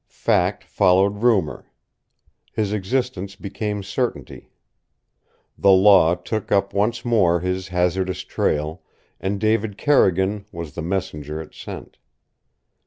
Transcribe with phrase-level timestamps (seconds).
[0.07, 1.69] Fact followed rumor.
[2.51, 4.49] His existence became certainty.
[5.59, 8.81] The Law took up once more his hazardous trail,
[9.19, 11.99] and David Carrigan was the messenger it sent.